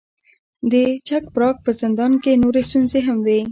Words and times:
د 0.71 0.73
چک 1.07 1.23
پراګ 1.35 1.55
په 1.65 1.71
زندان 1.81 2.13
کې 2.23 2.41
نورې 2.43 2.61
ستونزې 2.69 2.99
هم 3.07 3.17
وې. 3.25 3.39